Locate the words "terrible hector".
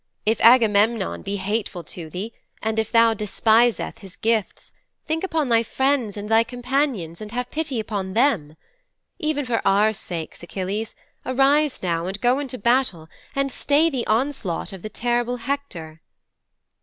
14.89-16.01